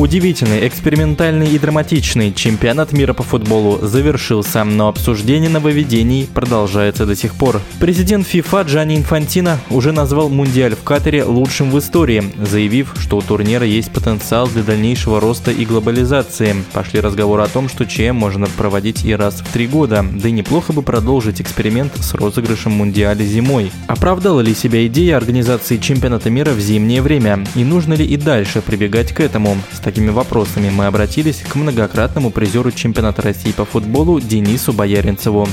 Удивительный, 0.00 0.66
экспериментальный 0.66 1.50
и 1.50 1.58
драматичный 1.58 2.32
чемпионат 2.32 2.92
мира 2.92 3.12
по 3.12 3.22
футболу 3.22 3.86
завершился, 3.86 4.64
но 4.64 4.88
обсуждение 4.88 5.50
нововведений 5.50 6.26
продолжается 6.32 7.04
до 7.04 7.14
сих 7.14 7.34
пор. 7.34 7.60
Президент 7.80 8.26
ФИФА 8.26 8.62
Джани 8.62 8.96
Инфантино 8.96 9.58
уже 9.68 9.92
назвал 9.92 10.30
Мундиаль 10.30 10.74
в 10.74 10.82
Катаре 10.84 11.24
лучшим 11.24 11.70
в 11.70 11.78
истории, 11.78 12.24
заявив, 12.42 12.94
что 12.98 13.18
у 13.18 13.20
турнира 13.20 13.66
есть 13.66 13.90
потенциал 13.90 14.48
для 14.48 14.62
дальнейшего 14.62 15.20
роста 15.20 15.50
и 15.50 15.66
глобализации. 15.66 16.56
Пошли 16.72 17.00
разговоры 17.00 17.42
о 17.42 17.48
том, 17.48 17.68
что 17.68 17.84
ЧМ 17.84 18.14
можно 18.14 18.46
проводить 18.46 19.04
и 19.04 19.14
раз 19.14 19.42
в 19.42 19.52
три 19.52 19.66
года, 19.66 20.02
да 20.10 20.30
и 20.30 20.32
неплохо 20.32 20.72
бы 20.72 20.80
продолжить 20.80 21.42
эксперимент 21.42 21.92
с 21.96 22.14
розыгрышем 22.14 22.72
Мундиаля 22.72 23.22
зимой. 23.22 23.70
Оправдала 23.86 24.40
ли 24.40 24.54
себя 24.54 24.86
идея 24.86 25.18
организации 25.18 25.76
чемпионата 25.76 26.30
мира 26.30 26.52
в 26.52 26.60
зимнее 26.60 27.02
время? 27.02 27.44
И 27.54 27.64
нужно 27.64 27.92
ли 27.92 28.06
и 28.06 28.16
дальше 28.16 28.62
прибегать 28.62 29.12
к 29.12 29.20
этому? 29.20 29.58
Такими 29.90 30.10
вопросами 30.10 30.70
мы 30.70 30.86
обратились 30.86 31.42
к 31.42 31.56
многократному 31.56 32.30
призеру 32.30 32.70
чемпионата 32.70 33.22
России 33.22 33.50
по 33.50 33.64
футболу 33.64 34.20
Денису 34.20 34.72
Бояринцеву 34.72 35.48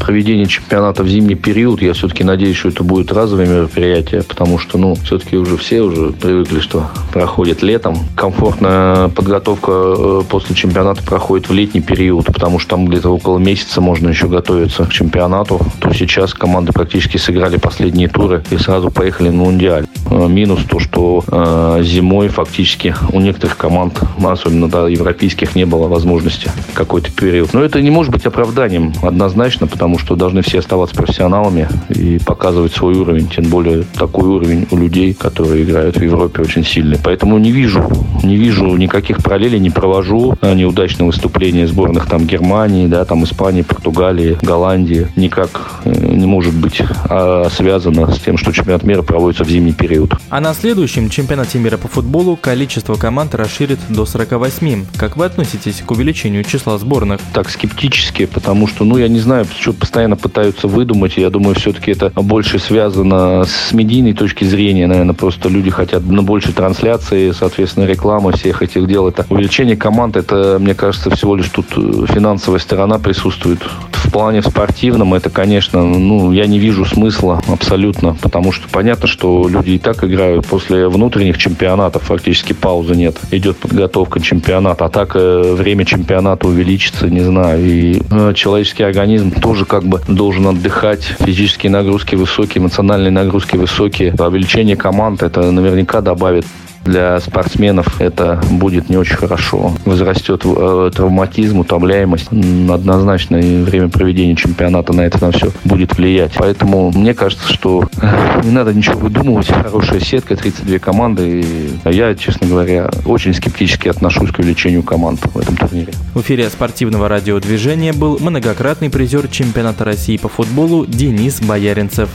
проведение 0.00 0.46
чемпионата 0.46 1.02
в 1.02 1.08
зимний 1.08 1.34
период, 1.34 1.82
я 1.82 1.92
все-таки 1.92 2.24
надеюсь, 2.24 2.56
что 2.56 2.70
это 2.70 2.82
будет 2.82 3.12
разовое 3.12 3.46
мероприятие, 3.46 4.22
потому 4.22 4.58
что, 4.58 4.78
ну, 4.78 4.94
все-таки 4.94 5.36
уже 5.36 5.56
все 5.56 5.82
уже 5.82 6.12
привыкли, 6.12 6.60
что 6.60 6.90
проходит 7.12 7.62
летом. 7.62 7.98
Комфортная 8.16 9.08
подготовка 9.08 9.70
э, 9.72 10.22
после 10.28 10.56
чемпионата 10.56 11.02
проходит 11.02 11.48
в 11.48 11.52
летний 11.52 11.80
период, 11.80 12.26
потому 12.26 12.58
что 12.58 12.70
там 12.70 12.86
где-то 12.86 13.10
около 13.10 13.38
месяца 13.38 13.80
можно 13.80 14.08
еще 14.08 14.26
готовиться 14.26 14.84
к 14.84 14.90
чемпионату. 14.90 15.60
То 15.80 15.92
сейчас 15.92 16.34
команды 16.34 16.72
практически 16.72 17.18
сыграли 17.18 17.58
последние 17.58 18.08
туры 18.08 18.42
и 18.50 18.56
сразу 18.56 18.90
поехали 18.90 19.28
на 19.28 19.44
Мундиаль. 19.44 19.86
Э, 20.10 20.26
минус 20.26 20.60
то, 20.68 20.78
что 20.80 21.22
э, 21.26 21.82
зимой 21.84 22.28
фактически 22.28 22.94
у 23.12 23.20
некоторых 23.20 23.56
команд, 23.56 24.00
особенно 24.22 24.68
да, 24.68 24.88
европейских, 24.88 25.54
не 25.54 25.66
было 25.66 25.88
возможности 25.88 26.50
какой-то 26.74 27.10
период. 27.12 27.52
Но 27.52 27.62
это 27.62 27.80
не 27.80 27.90
может 27.90 28.12
быть 28.12 28.26
оправданием 28.26 28.92
однозначно, 29.02 29.66
потому 29.66 29.89
потому 29.90 30.06
что 30.06 30.14
должны 30.14 30.42
все 30.42 30.60
оставаться 30.60 30.94
профессионалами 30.94 31.68
и 31.88 32.20
показывать 32.24 32.72
свой 32.72 32.94
уровень, 32.94 33.26
тем 33.26 33.46
более 33.46 33.82
такой 33.82 34.28
уровень 34.28 34.68
у 34.70 34.76
людей, 34.76 35.14
которые 35.14 35.64
играют 35.64 35.96
в 35.96 36.02
Европе 36.02 36.42
очень 36.42 36.64
сильный. 36.64 36.96
Поэтому 37.02 37.38
не 37.38 37.50
вижу, 37.50 37.90
не 38.22 38.36
вижу 38.36 38.66
никаких 38.76 39.20
параллелей, 39.20 39.58
не 39.58 39.70
провожу 39.70 40.36
неудачные 40.42 41.06
выступления 41.08 41.66
сборных 41.66 42.06
там 42.06 42.24
Германии, 42.24 42.86
да, 42.86 43.04
там 43.04 43.24
Испании, 43.24 43.62
Португалии, 43.62 44.38
Голландии. 44.40 45.08
Никак 45.16 45.80
э, 45.84 45.90
не 45.90 46.26
может 46.26 46.54
быть 46.54 46.80
а 47.08 47.48
связано 47.50 48.12
с 48.12 48.20
тем, 48.20 48.38
что 48.38 48.52
чемпионат 48.52 48.84
мира 48.84 49.02
проводится 49.02 49.42
в 49.42 49.48
зимний 49.48 49.72
период. 49.72 50.14
А 50.28 50.40
на 50.40 50.54
следующем 50.54 51.10
чемпионате 51.10 51.58
мира 51.58 51.78
по 51.78 51.88
футболу 51.88 52.36
количество 52.36 52.94
команд 52.94 53.34
расширит 53.34 53.80
до 53.88 54.06
48. 54.06 54.86
Как 54.96 55.16
вы 55.16 55.24
относитесь 55.24 55.82
к 55.84 55.90
увеличению 55.90 56.44
числа 56.44 56.78
сборных? 56.78 57.20
Так, 57.32 57.50
скептически, 57.50 58.26
потому 58.26 58.68
что, 58.68 58.84
ну, 58.84 58.96
я 58.96 59.08
не 59.08 59.18
знаю, 59.18 59.46
что 59.58 59.72
постоянно 59.80 60.16
пытаются 60.16 60.68
выдумать. 60.68 61.16
Я 61.16 61.30
думаю, 61.30 61.56
все-таки 61.56 61.90
это 61.92 62.12
больше 62.14 62.58
связано 62.58 63.44
с 63.44 63.72
медийной 63.72 64.12
точки 64.12 64.44
зрения. 64.44 64.86
Наверное, 64.86 65.14
просто 65.14 65.48
люди 65.48 65.70
хотят 65.70 66.04
на 66.04 66.22
больше 66.22 66.52
трансляции, 66.52 67.32
соответственно, 67.32 67.86
рекламы 67.86 68.32
всех 68.32 68.62
этих 68.62 68.86
дел. 68.86 69.08
Это 69.08 69.26
увеличение 69.28 69.76
команд, 69.76 70.16
это, 70.16 70.58
мне 70.60 70.74
кажется, 70.74 71.10
всего 71.10 71.34
лишь 71.34 71.48
тут 71.48 71.66
э, 71.76 72.06
финансовая 72.12 72.60
сторона 72.60 72.98
присутствует. 72.98 73.60
В 74.04 74.12
плане 74.12 74.42
спортивном 74.42 75.14
это, 75.14 75.30
конечно, 75.30 75.84
ну, 75.84 76.32
я 76.32 76.46
не 76.46 76.58
вижу 76.58 76.84
смысла 76.84 77.40
абсолютно, 77.46 78.16
потому 78.20 78.50
что 78.50 78.68
понятно, 78.68 79.06
что 79.06 79.46
люди 79.46 79.70
и 79.70 79.78
так 79.78 80.02
играют 80.02 80.46
после 80.46 80.88
внутренних 80.88 81.38
чемпионатов, 81.38 82.02
фактически 82.02 82.52
паузы 82.52 82.96
нет. 82.96 83.18
Идет 83.30 83.58
подготовка 83.58 84.20
чемпионата, 84.20 84.86
а 84.86 84.88
так 84.88 85.12
э, 85.14 85.54
время 85.54 85.84
чемпионата 85.84 86.48
увеличится, 86.48 87.08
не 87.08 87.20
знаю. 87.20 87.64
И 87.64 88.02
э, 88.10 88.32
человеческий 88.34 88.82
организм 88.82 89.30
тоже 89.30 89.64
как 89.64 89.84
бы 89.84 90.00
должен 90.08 90.48
отдыхать. 90.48 91.04
Физические 91.20 91.70
нагрузки 91.70 92.16
высокие, 92.16 92.62
эмоциональные 92.62 93.12
нагрузки 93.12 93.56
высокие. 93.56 94.12
Увеличение 94.18 94.76
команд 94.76 95.22
это 95.22 95.50
наверняка 95.50 96.00
добавит 96.00 96.46
для 96.90 97.20
спортсменов 97.20 98.00
это 98.00 98.40
будет 98.50 98.90
не 98.90 98.96
очень 98.96 99.16
хорошо. 99.16 99.72
Возрастет 99.84 100.42
э, 100.44 100.90
травматизм, 100.94 101.60
утомляемость. 101.60 102.28
Однозначно 102.28 103.36
и 103.36 103.62
время 103.62 103.88
проведения 103.88 104.34
чемпионата 104.34 104.92
на 104.92 105.02
это 105.02 105.24
на 105.24 105.30
все 105.30 105.50
будет 105.64 105.96
влиять. 105.96 106.32
Поэтому 106.36 106.90
мне 106.90 107.14
кажется, 107.14 107.52
что 107.52 107.88
э, 108.02 108.40
не 108.44 108.50
надо 108.50 108.74
ничего 108.74 108.98
выдумывать. 108.98 109.48
Хорошая 109.48 110.00
сетка, 110.00 110.36
32 110.36 110.78
команды. 110.78 111.40
И 111.40 111.70
я, 111.84 112.14
честно 112.14 112.48
говоря, 112.48 112.90
очень 113.06 113.34
скептически 113.34 113.88
отношусь 113.88 114.30
к 114.32 114.38
увеличению 114.40 114.82
команд 114.82 115.20
в 115.32 115.38
этом 115.38 115.56
турнире. 115.56 115.92
В 116.14 116.20
эфире 116.22 116.50
спортивного 116.50 117.08
радиодвижения 117.08 117.92
был 117.92 118.18
многократный 118.20 118.90
призер 118.90 119.28
чемпионата 119.28 119.84
России 119.84 120.16
по 120.16 120.28
футболу 120.28 120.86
Денис 120.86 121.40
Бояринцев. 121.40 122.08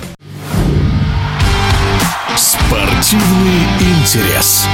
Спортивный 3.06 3.68
интерес. 3.82 4.68